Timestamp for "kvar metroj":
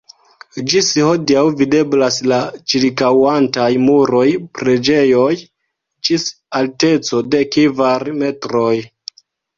7.57-8.77